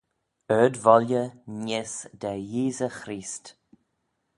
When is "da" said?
2.21-2.31